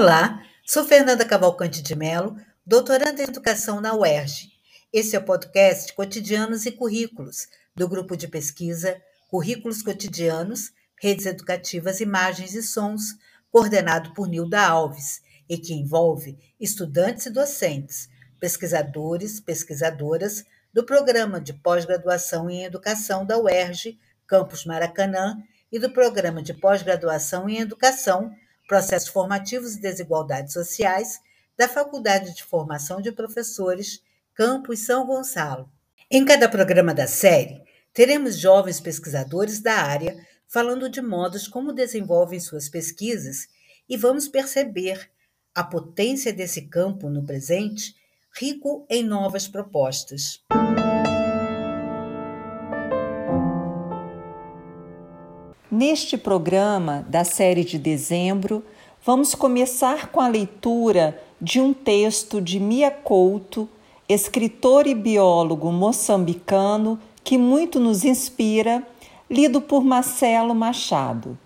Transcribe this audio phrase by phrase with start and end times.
[0.00, 4.48] Olá, sou Fernanda Cavalcante de Mello, doutoranda em Educação na UERJ.
[4.92, 8.96] Esse é o podcast Cotidianos e Currículos, do grupo de pesquisa
[9.28, 10.70] Currículos Cotidianos,
[11.02, 13.16] Redes Educativas, Imagens e Sons,
[13.50, 21.52] coordenado por Nilda Alves, e que envolve estudantes e docentes, pesquisadores, pesquisadoras do Programa de
[21.54, 25.42] Pós-Graduação em Educação da UERJ, Campus Maracanã,
[25.72, 28.32] e do Programa de Pós-Graduação em Educação,
[28.68, 31.20] Processos Formativos e Desigualdades Sociais,
[31.56, 34.02] da Faculdade de Formação de Professores,
[34.34, 35.68] Campus São Gonçalo.
[36.10, 37.62] Em cada programa da série,
[37.94, 40.14] teremos jovens pesquisadores da área
[40.46, 43.48] falando de modos como desenvolvem suas pesquisas
[43.88, 45.10] e vamos perceber
[45.54, 47.96] a potência desse campo no presente,
[48.38, 50.42] rico em novas propostas.
[55.78, 58.64] Neste programa da série de dezembro,
[59.06, 63.68] vamos começar com a leitura de um texto de Mia Couto,
[64.08, 68.84] escritor e biólogo moçambicano que muito nos inspira,
[69.30, 71.38] lido por Marcelo Machado.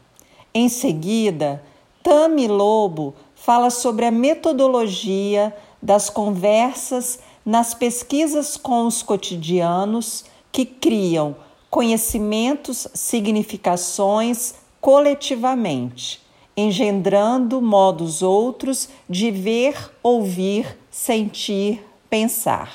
[0.55, 1.63] Em seguida,
[2.03, 11.37] Tami Lobo fala sobre a metodologia das conversas nas pesquisas com os cotidianos que criam
[11.73, 16.21] conhecimentos, significações coletivamente,
[16.55, 22.71] engendrando modos outros de ver, ouvir, sentir, pensar.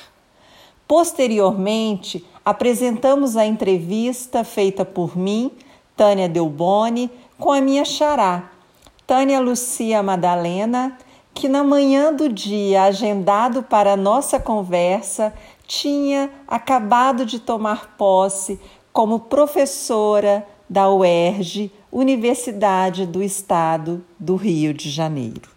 [0.87, 5.51] Posteriormente, apresentamos a entrevista feita por mim,
[5.95, 8.49] Tânia Delboni, com a minha xará,
[9.05, 10.97] Tânia Lucia Madalena,
[11.35, 15.31] que na manhã do dia agendado para a nossa conversa
[15.67, 18.59] tinha acabado de tomar posse
[18.97, 25.51] como professora da UERJ, Universidade do Estado do Rio de Janeiro.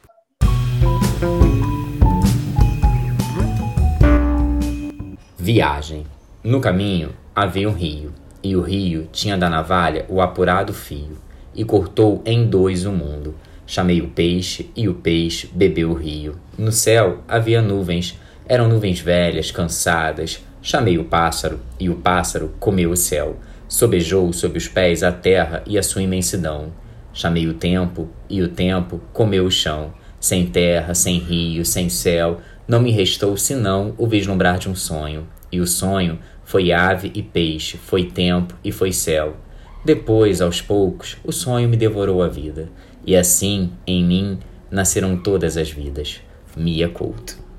[5.39, 6.05] Viagem.
[6.45, 11.17] No caminho havia um rio, e o rio tinha da navalha o apurado fio,
[11.55, 13.35] e cortou em dois o mundo.
[13.67, 16.37] Chamei o peixe, e o peixe bebeu o rio.
[16.59, 22.91] No céu havia nuvens, eram nuvens velhas, cansadas, Chamei o pássaro, e o pássaro comeu
[22.91, 23.39] o céu.
[23.67, 26.73] Sobejou sob os pés a terra e a sua imensidão.
[27.13, 29.93] Chamei o tempo, e o tempo comeu o chão.
[30.21, 35.27] Sem terra, sem rio, sem céu, não me restou senão o vislumbrar de um sonho.
[35.51, 39.37] E o sonho foi ave e peixe, foi tempo e foi céu.
[39.83, 42.69] Depois, aos poucos, o sonho me devorou a vida.
[43.07, 44.39] E assim, em mim,
[44.71, 46.21] nasceram todas as vidas.
[46.55, 47.50] Mia Couto.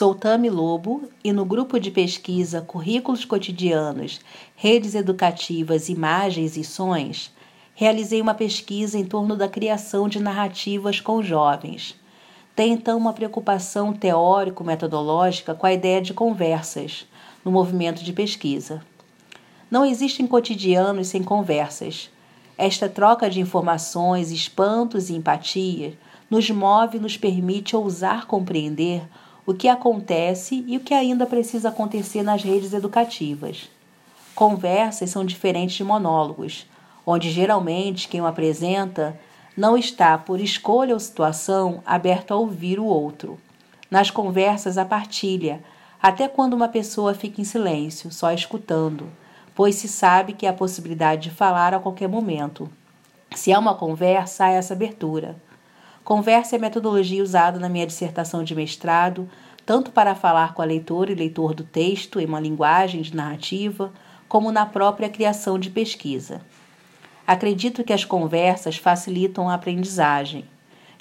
[0.00, 4.18] Sou Tami Lobo e no grupo de pesquisa Currículos Cotidianos,
[4.56, 7.30] Redes Educativas, Imagens e Sons,
[7.74, 12.00] realizei uma pesquisa em torno da criação de narrativas com jovens.
[12.56, 17.06] Tem então uma preocupação teórico-metodológica com a ideia de conversas
[17.44, 18.80] no movimento de pesquisa.
[19.70, 22.08] Não existem cotidianos sem conversas.
[22.56, 25.92] Esta troca de informações, espantos e empatia
[26.30, 29.02] nos move e nos permite ousar compreender
[29.50, 33.68] o que acontece e o que ainda precisa acontecer nas redes educativas.
[34.32, 36.68] Conversas são diferentes de monólogos,
[37.04, 39.18] onde geralmente quem o apresenta
[39.56, 43.40] não está, por escolha ou situação, aberto a ouvir o outro.
[43.90, 45.60] Nas conversas, a partilha,
[46.00, 49.08] até quando uma pessoa fica em silêncio, só escutando,
[49.52, 52.70] pois se sabe que há a possibilidade de falar a qualquer momento.
[53.34, 55.34] Se há uma conversa, há essa abertura.
[56.04, 59.28] Conversa é a metodologia usada na minha dissertação de mestrado,
[59.66, 63.92] tanto para falar com a leitora e leitor do texto em uma linguagem de narrativa,
[64.28, 66.40] como na própria criação de pesquisa.
[67.26, 70.44] Acredito que as conversas facilitam a aprendizagem.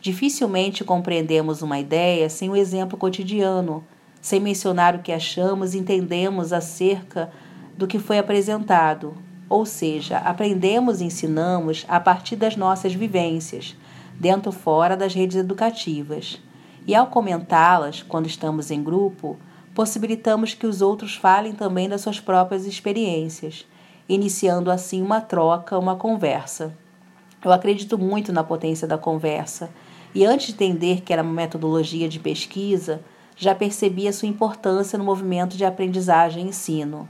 [0.02, 3.84] Dificilmente compreendemos uma ideia sem o exemplo cotidiano,
[4.22, 7.32] sem mencionar o que achamos e entendemos acerca
[7.78, 9.16] do que foi apresentado.
[9.48, 13.76] Ou seja, aprendemos e ensinamos a partir das nossas vivências
[14.20, 16.42] dentro ou fora das redes educativas.
[16.86, 19.38] E ao comentá-las, quando estamos em grupo,
[19.74, 23.66] possibilitamos que os outros falem também das suas próprias experiências,
[24.08, 26.76] iniciando assim uma troca, uma conversa.
[27.44, 29.70] Eu acredito muito na potência da conversa,
[30.14, 33.02] e antes de entender que era uma metodologia de pesquisa,
[33.38, 37.08] já percebi a sua importância no movimento de aprendizagem e ensino.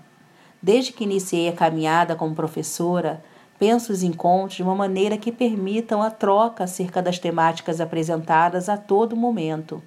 [0.62, 3.24] Desde que iniciei a caminhada como professora,
[3.60, 8.78] Penso os encontros de uma maneira que permitam a troca acerca das temáticas apresentadas a
[8.78, 9.84] todo momento,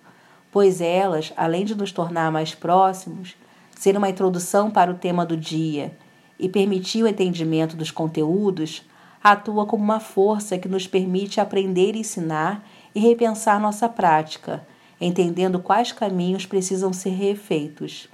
[0.51, 3.35] pois elas, além de nos tornar mais próximos,
[3.75, 5.97] ser uma introdução para o tema do dia
[6.39, 8.83] e permitir o entendimento dos conteúdos,
[9.25, 14.67] atua como uma força que nos permite aprender e ensinar e repensar nossa prática,
[15.01, 18.07] entendendo quais caminhos precisam ser refeitos.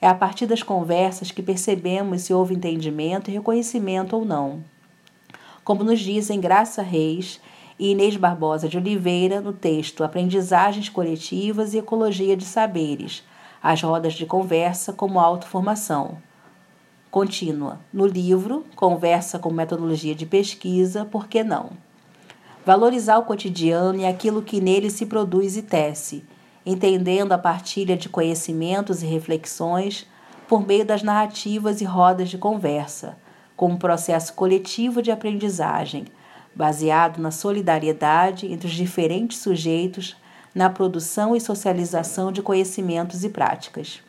[0.00, 4.71] É a partir das conversas que percebemos se houve entendimento e reconhecimento ou não.
[5.64, 7.40] Como nos dizem Graça Reis
[7.78, 13.22] e Inês Barbosa de Oliveira no texto Aprendizagens Coletivas e Ecologia de Saberes,
[13.62, 16.18] as rodas de conversa como autoformação.
[17.12, 17.78] Contínua.
[17.92, 21.70] No livro, Conversa com Metodologia de Pesquisa, Por que não?
[22.66, 26.24] Valorizar o cotidiano e aquilo que nele se produz e tece,
[26.66, 30.08] entendendo a partilha de conhecimentos e reflexões
[30.48, 33.16] por meio das narrativas e rodas de conversa,
[33.62, 36.06] como um processo coletivo de aprendizagem,
[36.52, 40.16] baseado na solidariedade entre os diferentes sujeitos
[40.52, 44.00] na produção e socialização de conhecimentos e práticas.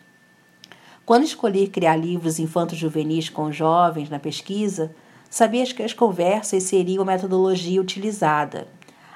[1.05, 4.91] Quando escolhi criar livros infantos juvenis com jovens na pesquisa,
[5.29, 8.65] sabia que as conversas seriam a metodologia utilizada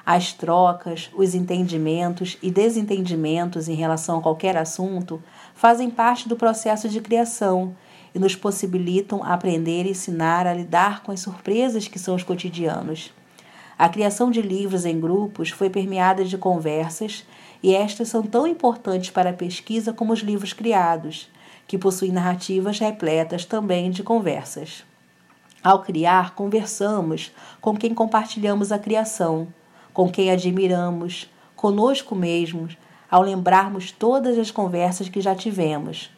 [0.08, 5.22] as trocas, os entendimentos e desentendimentos em relação a qualquer assunto
[5.54, 7.76] fazem parte do processo de criação
[8.14, 13.12] e nos possibilitam aprender e ensinar a lidar com as surpresas que são os cotidianos.
[13.78, 17.24] A criação de livros em grupos foi permeada de conversas
[17.62, 21.28] e estas são tão importantes para a pesquisa como os livros criados,
[21.66, 24.84] que possuem narrativas repletas também de conversas.
[25.62, 29.48] Ao criar, conversamos com quem compartilhamos a criação
[29.98, 32.78] com quem admiramos, conosco mesmos,
[33.10, 36.08] ao lembrarmos todas as conversas que já tivemos.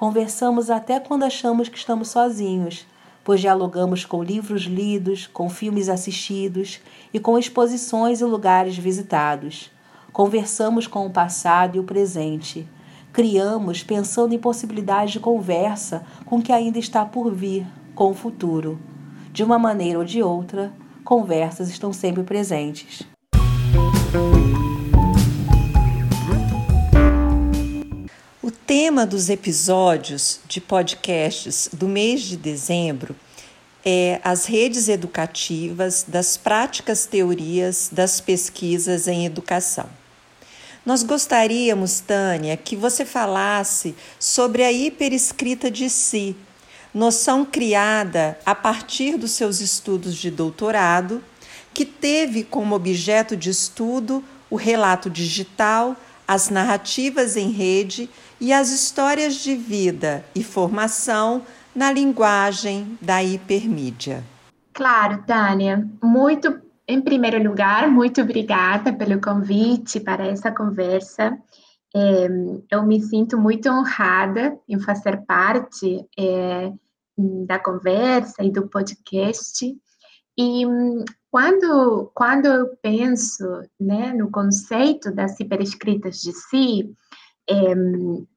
[0.00, 2.86] Conversamos até quando achamos que estamos sozinhos,
[3.22, 6.80] pois dialogamos com livros lidos, com filmes assistidos
[7.12, 9.70] e com exposições e lugares visitados.
[10.10, 12.66] Conversamos com o passado e o presente.
[13.12, 18.14] Criamos pensando em possibilidades de conversa com o que ainda está por vir, com o
[18.14, 18.80] futuro.
[19.30, 20.72] De uma maneira ou de outra,
[21.04, 23.06] conversas estão sempre presentes.
[28.70, 33.16] Tema dos episódios de podcasts do mês de dezembro
[33.84, 39.90] é as redes educativas das práticas teorias das pesquisas em educação.
[40.86, 46.36] Nós gostaríamos, Tânia, que você falasse sobre a hiperescrita de si,
[46.94, 51.20] noção criada a partir dos seus estudos de doutorado
[51.74, 55.96] que teve como objeto de estudo o relato digital,
[56.28, 58.08] as narrativas em rede
[58.40, 61.42] e as histórias de vida e formação
[61.74, 64.24] na linguagem da hipermídia.
[64.72, 65.86] Claro, Tânia.
[66.02, 71.36] Muito, em primeiro lugar, muito obrigada pelo convite para essa conversa.
[71.94, 72.28] É,
[72.70, 76.72] eu me sinto muito honrada em fazer parte é,
[77.46, 79.66] da conversa e do podcast.
[80.38, 80.64] E
[81.30, 83.44] quando, quando eu penso
[83.78, 86.96] né, no conceito das hiperescritas de si,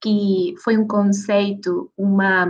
[0.01, 2.48] que foi um conceito, uma.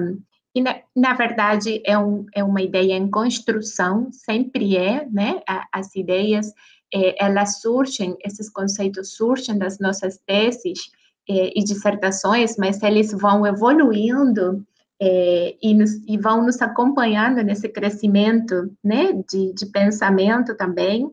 [0.56, 5.42] E na, na verdade é, um, é uma ideia em construção, sempre é, né?
[5.72, 6.54] As ideias,
[6.94, 10.80] é, elas surgem, esses conceitos surgem das nossas teses
[11.28, 14.64] é, e dissertações, mas eles vão evoluindo
[15.02, 21.10] é, e, nos, e, vão nos acompanhando nesse crescimento né, de, de pensamento também.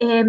[0.00, 0.22] É,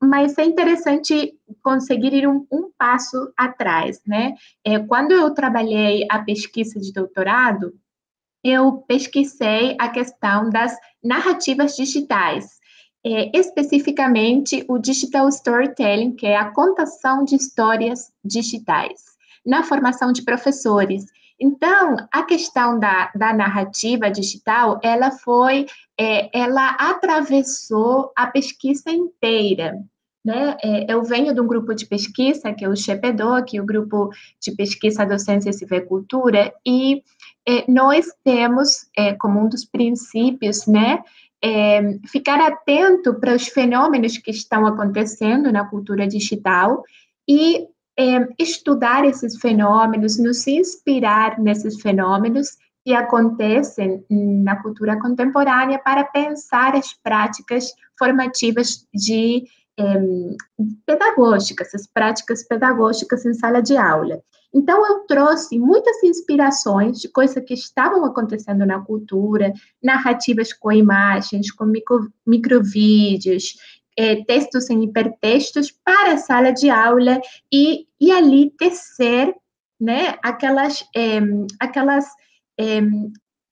[0.00, 4.34] mas é interessante conseguir ir um, um passo atrás, né?
[4.64, 7.74] É, quando eu trabalhei a pesquisa de doutorado,
[8.44, 12.58] eu pesquisei a questão das narrativas digitais,
[13.04, 19.02] é, especificamente o digital storytelling, que é a contação de histórias digitais,
[19.44, 21.04] na formação de professores.
[21.40, 25.66] Então, a questão da, da narrativa digital, ela foi,
[25.98, 29.78] é, ela atravessou a pesquisa inteira.
[30.24, 30.56] Né?
[30.62, 32.74] É, eu venho de um grupo de pesquisa, que é o
[33.46, 34.10] que é o Grupo
[34.42, 37.02] de Pesquisa Docência e Cultura, e
[37.46, 41.02] é, nós temos é, como um dos princípios, né,
[41.42, 46.82] é, ficar atento para os fenômenos que estão acontecendo na cultura digital
[47.26, 47.66] e
[47.98, 56.76] é, estudar esses fenômenos, nos inspirar nesses fenômenos que acontecem na cultura contemporânea para pensar
[56.76, 59.44] as práticas formativas de
[59.78, 59.84] é,
[60.86, 64.22] pedagógicas, as práticas pedagógicas em sala de aula.
[64.54, 69.52] Então, eu trouxe muitas inspirações de coisas que estavam acontecendo na cultura,
[69.82, 73.56] narrativas com imagens, com micro, microvídeos,
[73.98, 77.20] é, textos em hipertextos para a sala de aula
[77.52, 79.34] e, e ali tecer
[79.80, 81.18] né, aquelas, é,
[81.58, 82.06] aquelas
[82.56, 82.78] é,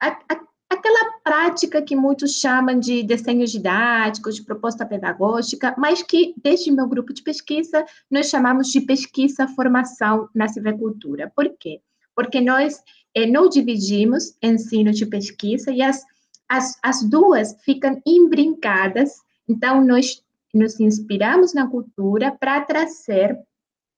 [0.01, 6.33] a, a, aquela prática que muitos chamam de desenhos didáticos, de proposta pedagógica, mas que,
[6.41, 11.33] desde meu grupo de pesquisa, nós chamamos de pesquisa-formação na civicultura.
[11.35, 11.81] Por quê?
[12.15, 12.81] Porque nós
[13.17, 16.05] eh, não dividimos ensino de pesquisa e as,
[16.49, 19.13] as, as duas ficam imbrincadas,
[19.49, 20.25] então nós
[20.57, 23.39] nos inspiramos na cultura para trazer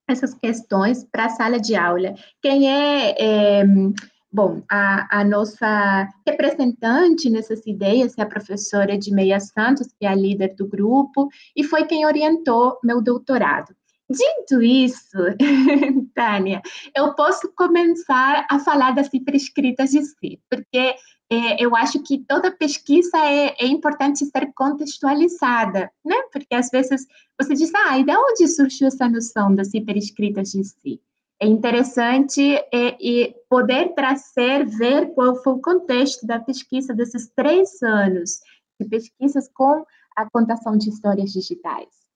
[0.08, 2.14] essas questões para a sala de aula.
[2.42, 3.14] Quem é,
[3.60, 3.64] é
[4.30, 10.14] Bom, a, a, nossa representante nessas ideias é a professora Edmeia Santos, que é a
[10.14, 13.74] líder do grupo, e foi quem orientou meu doutorado.
[14.10, 15.18] Dito isso,
[16.14, 16.62] Tânia,
[16.96, 20.94] eu posso começar a falar das hiperescritas de si, porque
[21.30, 26.16] é, eu acho que toda pesquisa é, é, importante ser contextualizada, né?
[26.32, 27.06] Porque às vezes
[27.38, 31.02] você diz, ah, e de onde surgiu essa noção das hiperescritas de si?
[31.40, 37.80] é interessante é, é poder trazer, ver qual foi o contexto da pesquisa desses três
[37.82, 38.40] anos
[38.80, 39.84] de pesquisas com
[40.16, 42.07] a contação de histórias digitais.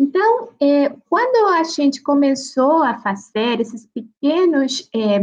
[0.00, 5.16] Então, é, quando a gente começou a fazer esses pequenos é,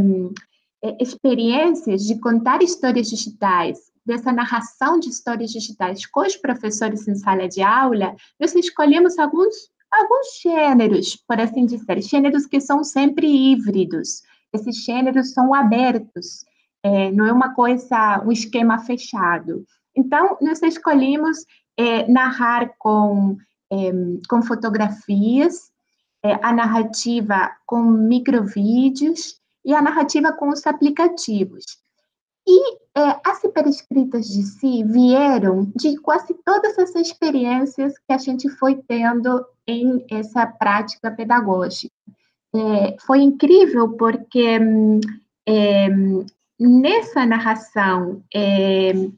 [0.84, 7.16] é, experiências de contar histórias digitais, dessa narração de histórias digitais com os professores em
[7.16, 9.56] sala de aula, nós escolhemos alguns
[9.92, 14.22] alguns gêneros, por assim dizer, gêneros que são sempre híbridos.
[14.54, 16.46] Esses gêneros são abertos,
[16.84, 19.66] é, não é uma coisa, um esquema fechado.
[19.96, 21.46] Então, nós escolhemos
[21.78, 23.38] é, narrar com,
[23.72, 23.92] é,
[24.30, 25.72] com fotografias,
[26.24, 31.66] é, a narrativa com microvídeos e a narrativa com os aplicativos.
[32.48, 38.50] E é, as hiperescritas de si vieram de quase todas as experiências que a gente
[38.50, 41.94] foi tendo em essa prática pedagógica.
[42.56, 44.60] É, foi incrível porque
[45.46, 45.90] é,
[46.58, 48.24] nessa narração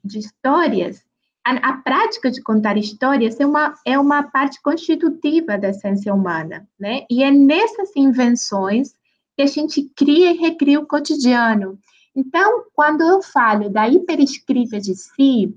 [0.03, 1.05] de histórias,
[1.45, 6.67] a, a, prática de contar histórias é uma, é uma parte constitutiva da essência humana,
[6.79, 7.05] né?
[7.09, 8.93] E é nessas invenções
[9.35, 11.79] que a gente cria e recria o cotidiano.
[12.15, 15.55] Então, quando eu falo da hiperescrita de si,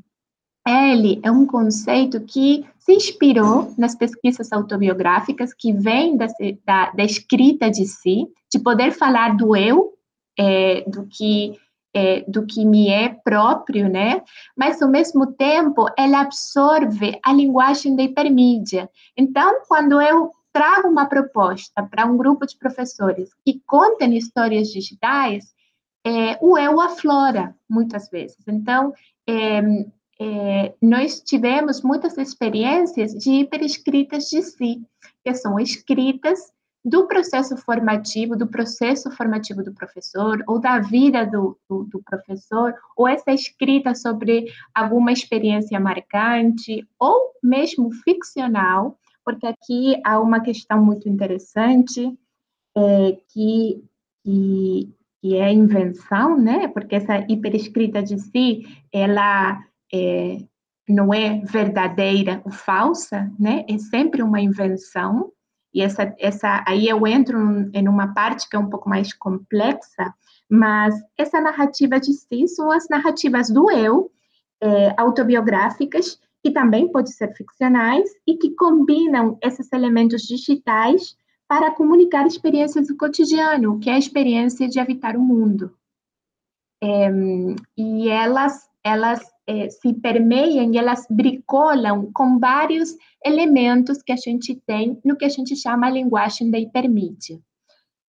[0.66, 6.26] ele é um conceito que se inspirou nas pesquisas autobiográficas que vêm da,
[6.64, 9.92] da, da escrita de si, de poder falar do eu,
[10.38, 11.58] é, do que
[11.94, 14.22] é, do que me é próprio, né?
[14.56, 18.88] Mas ao mesmo tempo ela absorve a linguagem da hipermídia.
[19.16, 25.52] Então, quando eu trago uma proposta para um grupo de professores que contem histórias digitais,
[26.04, 28.38] é, o eu aflora muitas vezes.
[28.46, 28.92] Então,
[29.26, 29.60] é,
[30.20, 34.82] é, nós tivemos muitas experiências de hiperescritas de si,
[35.24, 36.52] que são escritas
[36.84, 42.74] do processo formativo, do processo formativo do professor, ou da vida do, do, do, professor,
[42.96, 50.84] ou essa escrita sobre alguma experiência marcante, ou mesmo ficcional, porque aqui há uma questão
[50.84, 52.12] muito interessante,
[52.76, 53.84] é, que,
[54.24, 56.66] que que é invenção, né?
[56.66, 59.62] Porque essa hiperescrita de si, ela
[59.94, 60.38] é,
[60.88, 63.64] não é verdadeira ou falsa, né?
[63.68, 65.30] É sempre uma invenção.
[65.74, 67.38] E essa, essa, aí eu entro
[67.72, 70.14] em uma parte que é um pouco mais complexa,
[70.48, 74.10] mas essa narrativa de si são as narrativas do eu,
[74.60, 81.16] é, autobiográficas, que também podem ser ficcionais e que combinam esses elementos digitais
[81.48, 85.74] para comunicar experiências do cotidiano, que é a experiência de habitar o mundo.
[86.82, 87.08] É,
[87.76, 94.54] e elas, elas é, se permeiam e elas bricolam com vários elementos que a gente
[94.66, 97.40] tem no que a gente chama a linguagem da hipermídia.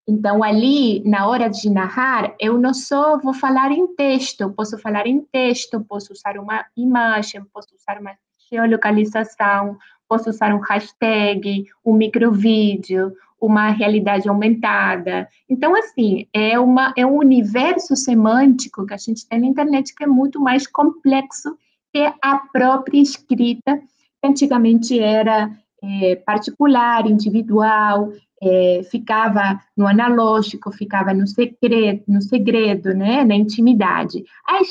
[0.08, 5.08] Então, ali, na hora de narrar, eu não só vou falar em texto, posso falar
[5.08, 8.14] em texto, posso usar uma imagem, posso usar uma
[8.52, 13.14] geolocalização, posso usar um hashtag, um microvídeo,
[13.46, 15.28] uma realidade aumentada.
[15.50, 20.06] Então, assim, é, uma, é um universo semântico que a gente tem na internet que
[20.06, 21.54] é muito mais complexo
[21.94, 23.78] que a própria escrita,
[24.22, 25.52] que antigamente era
[25.84, 34.24] é, particular, individual, é, ficava no analógico, ficava no segredo, no segredo, né, na intimidade.
[34.48, 34.62] A,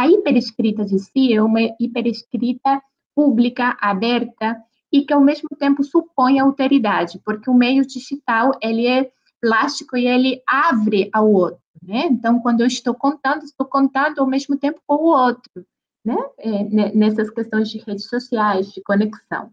[0.00, 2.80] a hiperescrita de si é uma hiperescrita
[3.12, 4.56] pública, aberta,
[4.92, 10.06] e que ao mesmo tempo supõe alteridade, porque o meio digital ele é plástico e
[10.06, 12.06] ele abre ao outro, né?
[12.10, 15.64] Então, quando eu estou contando, estou contando ao mesmo tempo com o outro,
[16.04, 16.16] né?
[16.38, 19.50] É, nessas questões de redes sociais, de conexão.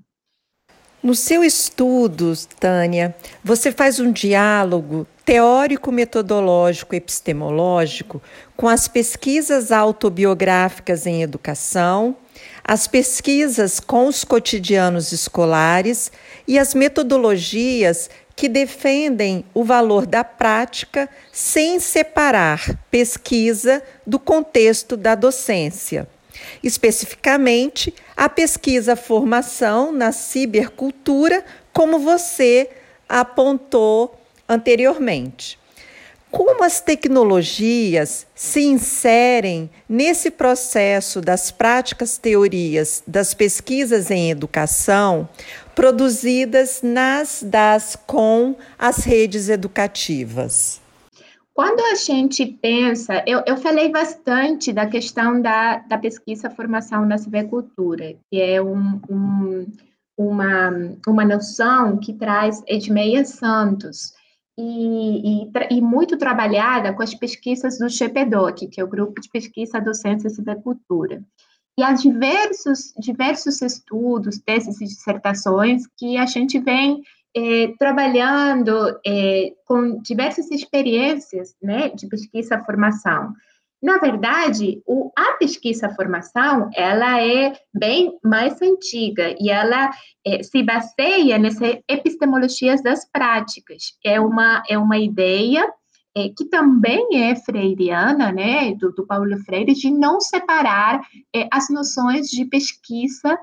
[1.01, 8.21] No seu estudo, Tânia, você faz um diálogo teórico-metodológico epistemológico
[8.55, 12.15] com as pesquisas autobiográficas em educação,
[12.67, 16.11] as pesquisas com os cotidianos escolares
[16.45, 25.15] e as metodologias que defendem o valor da prática sem separar pesquisa do contexto da
[25.15, 26.07] docência.
[26.61, 32.69] Especificamente, a pesquisa formação na cibercultura, como você
[33.07, 35.57] apontou anteriormente.
[36.29, 45.27] Como as tecnologias se inserem nesse processo das práticas teorias das pesquisas em educação
[45.73, 50.81] produzidas nas das com as redes educativas?
[51.53, 57.17] Quando a gente pensa, eu, eu falei bastante da questão da, da pesquisa formação na
[57.17, 59.65] cibercultura, que é um, um,
[60.15, 60.69] uma,
[61.07, 64.13] uma noção que traz Edmeia Santos,
[64.57, 69.29] e, e, e, muito trabalhada com as pesquisas do GPDOC, que é o Grupo de
[69.29, 71.23] Pesquisa Docência e Cibercultura.
[71.77, 77.03] E há diversos, diversos estudos, teses e dissertações que a gente vem
[77.35, 83.33] eh, trabalhando eh, com diversas experiências né, de pesquisa formação.
[83.81, 89.91] Na verdade, o, a pesquisa-formação, ela é bem mais antiga e ela
[90.25, 93.93] é, se baseia nessas epistemologias das práticas.
[94.03, 95.71] É uma, é uma ideia
[96.15, 100.99] é, que também é freiriana, né, do, do Paulo Freire, de não separar
[101.35, 103.37] é, as noções de pesquisa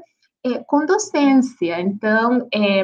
[0.44, 1.80] é, com docência.
[1.80, 2.82] Então, é,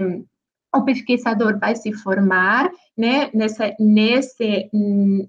[0.75, 4.71] o pesquisador vai se formar né, nessa, nesse,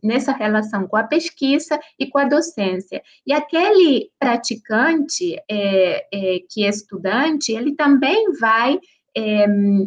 [0.03, 3.01] nessa relação com a pesquisa e com a docência.
[3.25, 8.79] E aquele praticante é, é, que é estudante, ele também vai
[9.15, 9.45] é,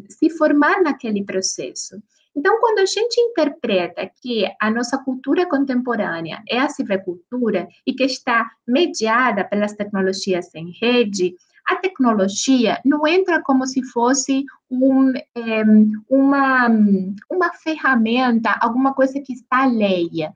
[0.09, 2.03] se formar naquele processo.
[2.37, 8.03] Então, quando a gente interpreta que a nossa cultura contemporânea é a cibercultura e que
[8.03, 15.63] está mediada pelas tecnologias em rede, a tecnologia não entra como se fosse um, é,
[16.09, 16.69] uma,
[17.31, 20.33] uma ferramenta, alguma coisa que está alheia.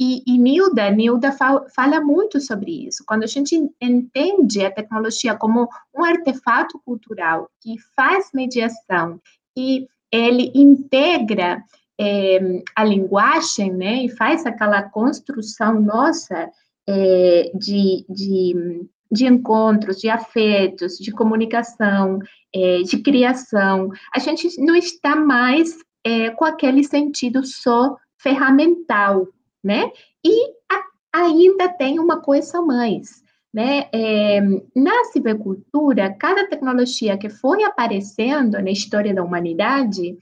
[0.00, 3.02] E, e Nilda, Nilda fala, fala muito sobre isso.
[3.04, 9.20] Quando a gente entende a tecnologia como um artefato cultural que faz mediação,
[9.56, 11.62] que ele integra
[12.00, 16.48] é, a linguagem, né, e faz aquela construção nossa
[16.88, 22.18] é, de, de de encontros, de afetos, de comunicação,
[22.54, 23.90] é, de criação.
[24.14, 29.26] A gente não está mais é, com aquele sentido só ferramental,
[29.62, 29.90] né?
[30.24, 30.82] E a,
[31.24, 33.22] ainda tem uma coisa mais.
[33.52, 33.88] Né?
[33.92, 34.40] É,
[34.76, 40.18] na cibercultura, cada tecnologia que foi aparecendo na história da humanidade,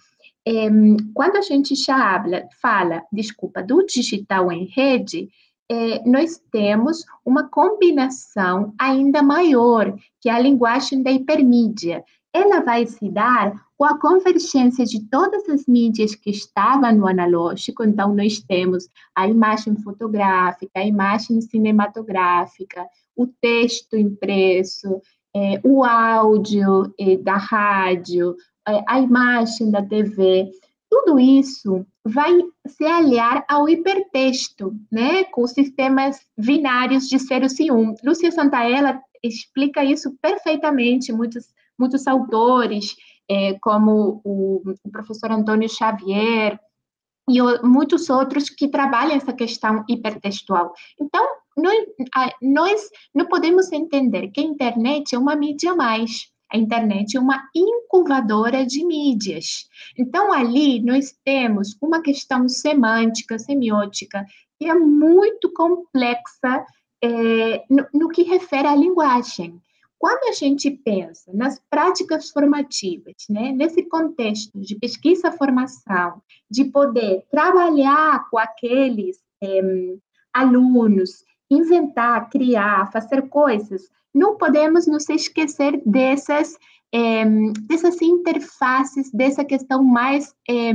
[0.46, 0.68] é,
[1.12, 5.29] quando a gente já habla, fala, desculpa, do digital em rede,
[5.70, 12.05] é, nós temos uma combinação ainda maior, que é a linguagem da hipermídia.
[12.33, 17.85] Ela vai se dar com a convergência de todas as mídias que estavam no analógico,
[17.85, 25.00] então nós temos a imagem fotográfica, a imagem cinematográfica, o texto impresso,
[25.35, 28.37] é, o áudio é, da rádio,
[28.87, 30.50] a imagem da TV.
[30.90, 32.33] Tudo isso vai
[32.69, 37.95] se aliar ao hipertexto, né, com sistemas binários de zeros e um.
[38.05, 42.95] Lúcia Santaella explica isso perfeitamente, muitos, muitos autores,
[43.29, 46.61] é, como o, o, professor Antônio Xavier
[47.29, 50.73] e o, muitos outros que trabalham essa questão hipertextual.
[51.01, 51.27] Então,
[52.40, 57.48] nós, não podemos entender que a internet é uma mídia mais, a internet é uma
[57.54, 59.68] incubadora de mídias.
[59.98, 64.24] Então, ali nós temos uma questão semântica, semiótica,
[64.59, 66.64] que é muito complexa
[67.02, 69.61] é, no, no que refere à linguagem.
[69.98, 78.28] Quando a gente pensa nas práticas formativas, né, nesse contexto de pesquisa-formação, de poder trabalhar
[78.30, 79.61] com aqueles é,
[80.32, 86.57] alunos, inventar, criar, fazer coisas não podemos nos esquecer dessas,
[86.92, 87.24] é,
[87.68, 90.72] dessas interfaces, dessa questão mais é,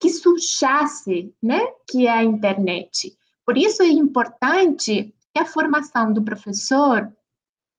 [0.00, 3.16] que subjace, né, que é a internet.
[3.46, 7.12] Por isso é importante que a formação do professor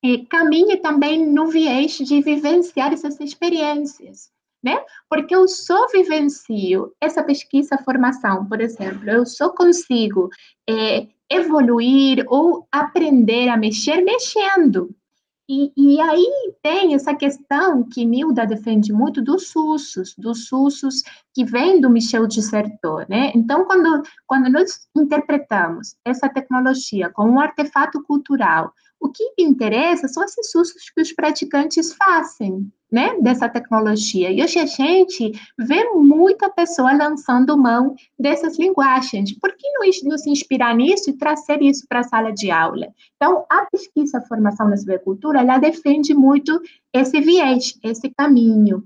[0.04, 4.32] é, caminhe também no viés de vivenciar essas experiências,
[4.64, 4.84] né?
[5.10, 10.30] Porque eu só vivencio essa pesquisa, formação, por exemplo, eu só consigo
[10.70, 14.96] é, evoluir ou aprender a mexer mexendo.
[15.48, 21.04] E, e, aí tem essa questão que Nilda defende muito dos sussos, dos sussos
[21.36, 23.32] que vem do Michel de Certeau, né?
[23.36, 28.74] Então, quando, quando nós interpretamos essa tecnologia como um artefato cultural,
[29.06, 34.32] o que interessa são esses sussos que os praticantes fazem, né, dessa tecnologia.
[34.32, 39.38] E hoje a gente vê muita pessoa lançando mão dessas linguagens.
[39.40, 42.88] Por que não nos inspirar nisso e trazer isso para a sala de aula?
[43.16, 46.60] Então, a pesquisa Formação na Civicultura, ela defende muito
[46.94, 48.84] esse viés, esse caminho.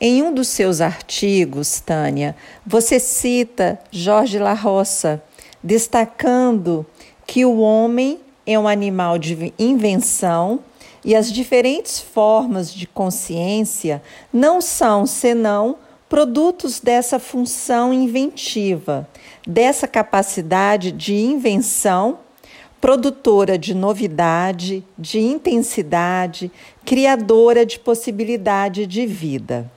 [0.00, 2.34] Em um dos seus artigos, Tânia,
[2.66, 5.22] você cita Jorge La Roça,
[5.62, 6.86] destacando
[7.26, 10.60] que o homem é um animal de invenção
[11.04, 15.76] e as diferentes formas de consciência não são senão
[16.08, 19.08] produtos dessa função inventiva,
[19.46, 22.18] dessa capacidade de invenção,
[22.80, 26.50] produtora de novidade, de intensidade,
[26.84, 29.70] criadora de possibilidade de vida.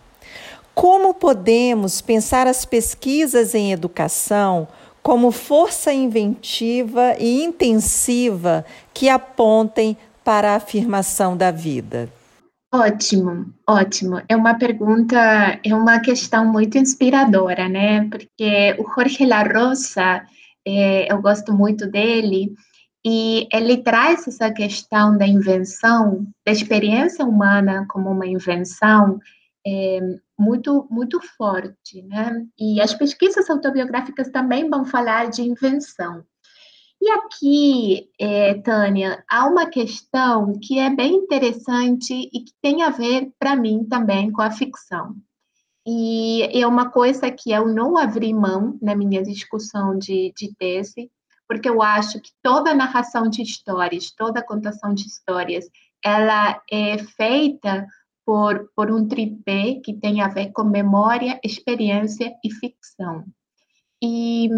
[0.73, 4.67] Como podemos pensar as pesquisas em educação
[5.03, 12.09] como força inventiva e intensiva que apontem para a afirmação da vida?
[12.73, 14.21] Ótimo, ótimo.
[14.27, 18.07] É uma pergunta, é uma questão muito inspiradora, né?
[18.09, 20.23] Porque o Jorge La Rosa,
[20.65, 22.51] é, eu gosto muito dele,
[23.05, 29.19] e ele traz essa questão da invenção, da experiência humana como uma invenção,
[29.65, 29.99] é,
[30.37, 32.45] muito, muito forte, né?
[32.59, 36.25] E as pesquisas autobiográficas também vão falar de invenção.
[37.01, 42.89] E aqui, é, Tânia, há uma questão que é bem interessante e que tem a
[42.89, 45.15] ver, para mim, também com a ficção.
[45.85, 51.11] E é uma coisa que eu não abri mão na minha discussão de, de tese,
[51.45, 55.65] porque eu acho que toda narração de histórias, toda contação de histórias,
[56.01, 57.85] ela é feita
[58.25, 63.25] por, por um tripé que tem a ver com memória, experiência e ficção.
[64.01, 64.49] E,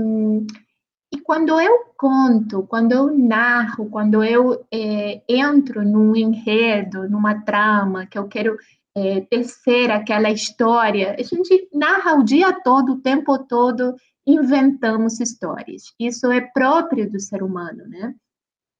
[1.13, 8.05] e quando eu conto, quando eu narro, quando eu é, entro num enredo, numa trama,
[8.05, 8.57] que eu quero
[8.95, 15.93] é, tecer aquela história, a gente narra o dia todo, o tempo todo, inventamos histórias.
[15.99, 18.15] Isso é próprio do ser humano, né?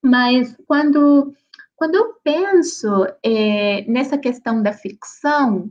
[0.02, 1.32] Mas quando
[1.76, 5.70] quando eu penso é, nessa questão da ficção,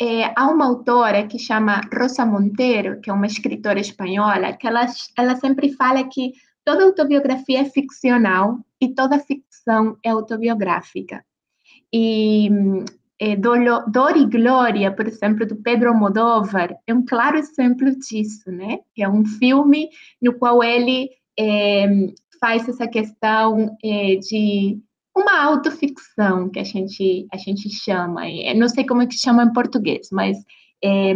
[0.00, 4.86] é, há uma autora que chama Rosa Monteiro, que é uma escritora espanhola, que ela,
[5.16, 6.32] ela sempre fala que
[6.64, 11.24] toda autobiografia é ficcional e toda ficção é autobiográfica.
[11.92, 12.50] E
[13.18, 18.80] é, Dor e Glória, por exemplo, do Pedro Almodóvar, é um claro exemplo disso, né?
[18.98, 19.88] É um filme
[20.20, 21.86] no qual ele é,
[22.38, 24.78] faz essa questão é, de
[25.16, 28.28] uma autoficção que a gente, a gente chama.
[28.28, 30.36] Eu não sei como é que chama em português, mas
[30.84, 31.14] é,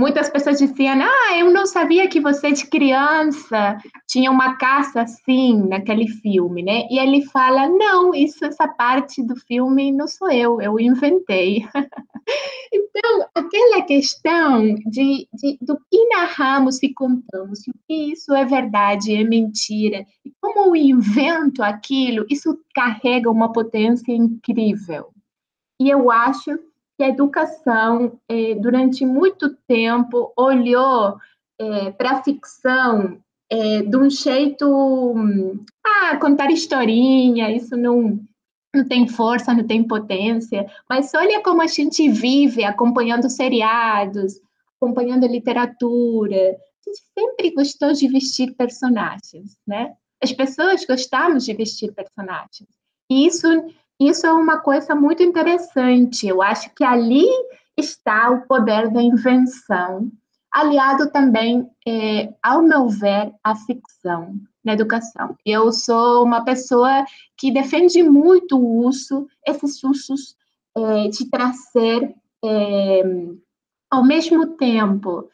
[0.00, 3.76] muitas pessoas diziam: Ah, eu não sabia que você de criança
[4.08, 6.88] tinha uma casa assim naquele filme, né?
[6.90, 11.64] E ele fala: Não, isso, essa parte do filme não sou eu, eu inventei.
[12.72, 19.14] então, aquela questão de, de, do que narramos e contamos, o que isso é verdade,
[19.14, 25.10] é mentira, e como eu invento aquilo, isso carrega uma potência incrível.
[25.78, 26.58] E eu acho
[27.00, 31.16] que a educação, eh, durante muito tempo, olhou
[31.58, 35.14] eh, para a ficção eh, de um jeito.
[35.82, 38.20] Ah, contar historinha, isso não,
[38.74, 44.34] não tem força, não tem potência, mas olha como a gente vive acompanhando seriados,
[44.76, 46.36] acompanhando literatura.
[46.36, 49.94] A gente sempre gostou de vestir personagens, né?
[50.22, 52.68] As pessoas gostamos de vestir personagens.
[53.10, 53.48] E isso
[54.00, 56.26] isso é uma coisa muito interessante.
[56.26, 57.26] Eu acho que ali
[57.76, 60.10] está o poder da invenção,
[60.50, 64.34] aliado também, é, ao meu ver, à ficção
[64.64, 65.36] na educação.
[65.44, 67.04] Eu sou uma pessoa
[67.36, 70.34] que defende muito o uso, esses usos
[70.76, 73.02] é, de trazer, é,
[73.90, 75.28] ao mesmo tempo,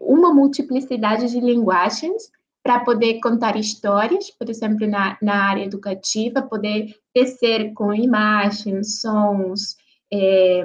[0.00, 2.30] uma multiplicidade de linguagens
[2.64, 9.76] para poder contar histórias, por exemplo, na, na área educativa, poder tecer com imagens, sons,
[10.10, 10.64] é,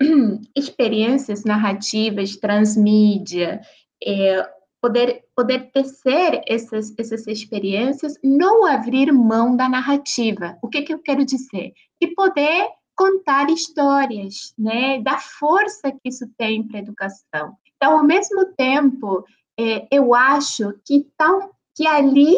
[0.56, 3.60] experiências narrativas, transmídia,
[4.04, 4.50] é,
[4.82, 10.58] poder, poder tecer essas, essas experiências, não abrir mão da narrativa.
[10.60, 11.72] O que, que eu quero dizer?
[12.00, 12.66] E poder
[12.96, 17.54] contar histórias, né, da força que isso tem para a educação.
[17.76, 19.24] Então, ao mesmo tempo
[19.58, 22.36] é, eu acho que, tão, que ali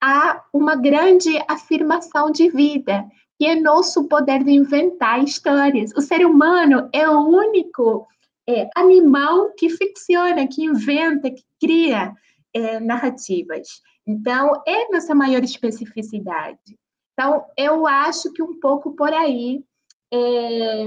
[0.00, 3.04] há uma grande afirmação de vida,
[3.38, 5.92] que é nosso poder de inventar histórias.
[5.96, 8.06] O ser humano é o único
[8.48, 12.14] é, animal que ficciona, que inventa, que cria
[12.54, 13.68] é, narrativas.
[14.06, 16.78] Então, é nossa maior especificidade.
[17.12, 19.64] Então, eu acho que um pouco por aí
[20.12, 20.84] é,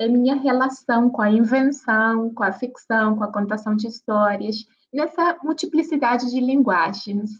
[0.00, 5.36] é minha relação com a invenção, com a ficção, com a contação de histórias, nessa
[5.42, 7.30] multiplicidade de linguagens.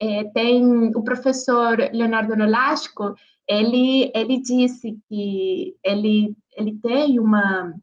[0.00, 3.16] É, tem o professor Leonardo Nolasco,
[3.48, 7.74] ele, ele disse que ele, ele tem uma,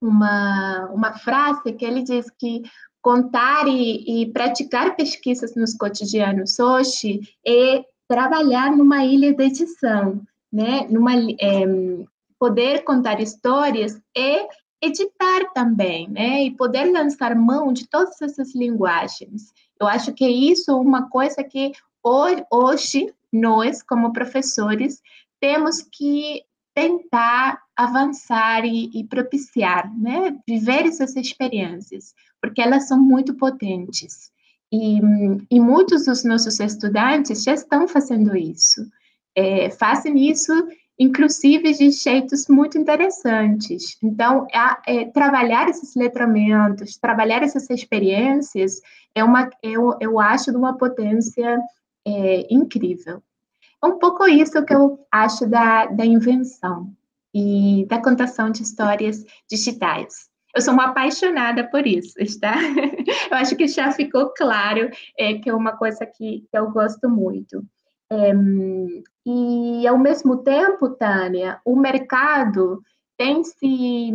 [0.00, 2.62] uma, uma frase que ele diz que
[3.00, 10.20] contar e, e praticar pesquisas nos cotidianos hoje é trabalhar numa ilha de edição,
[10.52, 10.86] né?
[10.88, 11.64] Numa, é,
[12.38, 14.46] poder contar histórias é
[14.80, 16.44] editar também, né?
[16.44, 19.52] E poder lançar mão de todas essas linguagens.
[19.80, 25.02] Eu acho que isso é uma coisa que hoje nós, como professores,
[25.40, 26.42] temos que
[26.74, 30.36] tentar avançar e, e propiciar, né?
[30.46, 34.30] Viver essas experiências, porque elas são muito potentes.
[34.72, 35.00] E,
[35.50, 38.86] e muitos dos nossos estudantes já estão fazendo isso.
[39.34, 40.52] É, fazem isso
[40.98, 43.96] inclusive de jeitos muito interessantes.
[44.02, 44.46] Então,
[44.86, 48.80] é, trabalhar esses letramentos, trabalhar essas experiências,
[49.14, 51.58] é uma, eu, eu acho de uma potência
[52.06, 53.22] é, incrível.
[53.82, 56.92] É um pouco isso que eu acho da, da invenção
[57.32, 60.28] e da contação de histórias digitais.
[60.54, 62.54] Eu sou uma apaixonada por isso, está?
[63.30, 67.08] Eu acho que já ficou claro é, que é uma coisa que, que eu gosto
[67.08, 67.62] muito.
[68.10, 68.32] É,
[69.30, 72.82] e, ao mesmo tempo, Tânia, o mercado
[73.14, 74.10] tem se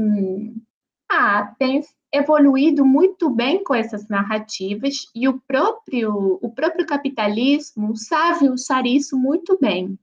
[1.07, 8.49] ah, tem evoluído muito bem com essas narrativas e o próprio, o próprio capitalismo sabe
[8.49, 9.99] usar isso muito bem.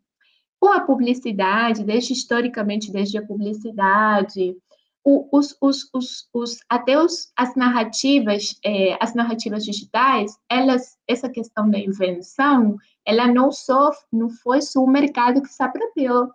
[0.60, 4.56] Com a publicidade, desde historicamente, desde a publicidade,
[5.04, 11.70] os, os, os, os, até os, as narrativas, é, as narrativas digitais, elas, essa questão
[11.70, 16.30] da invenção, ela não só não foi só o mercado que se apropriou,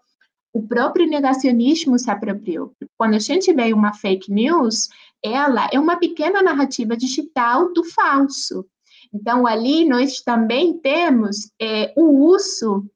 [0.53, 2.71] o próprio negacionismo se apropriou.
[2.97, 4.89] Quando a gente vê uma fake news,
[5.21, 8.65] ela é uma pequena narrativa digital do falso.
[9.13, 12.89] Então, ali nós também temos é, o uso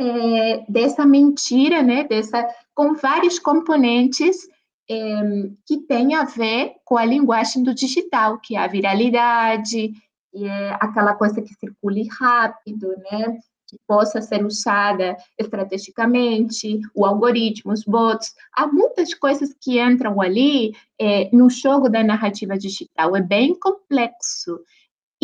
[0.00, 4.48] é, dessa mentira, né, dessa, com vários componentes
[4.90, 5.22] é,
[5.66, 9.92] que tem a ver com a linguagem do digital, que é a viralidade,
[10.34, 13.38] e é aquela coisa que circule rápido, né?
[13.66, 18.34] Que possa ser usada estrategicamente, o algoritmo, os bots.
[18.54, 23.16] Há muitas coisas que entram ali é, no jogo da narrativa digital.
[23.16, 24.60] É bem complexo.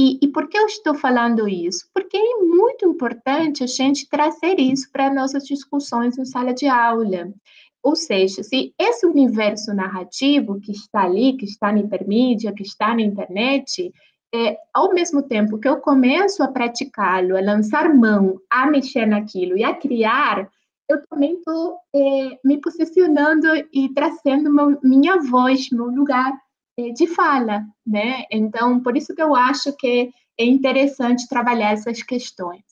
[0.01, 1.89] E, e, por que eu estou falando isso?
[1.93, 7.33] Porque é muito importante a gente trazer isso para nossas discussões em sala de aula.
[7.89, 12.95] Ou seja, se esse universo narrativo que está ali, que está na hipermídia, que está
[12.95, 13.91] na internet,
[14.35, 19.57] é, ao mesmo tempo que eu começo a praticá-lo, a lançar mão, a mexer naquilo
[19.57, 20.51] e a criar,
[20.87, 26.31] eu também estou é, me posicionando e trazendo meu, minha voz, meu lugar
[26.79, 28.25] é, de fala, né?
[28.31, 32.63] Então, por isso que eu acho que é interessante trabalhar essas questões.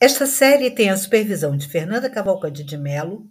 [0.00, 3.28] Esta série tem a supervisão de Fernanda Cavalcante de Mello,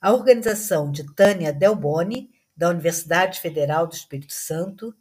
[0.00, 4.94] a organização de Tânia Delboni, da Universidade Federal do Espírito Santo,